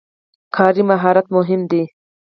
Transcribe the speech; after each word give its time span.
کاري 0.55 0.83
مهارت 0.89 1.25
مهم 1.35 1.61
دی. 1.71 1.83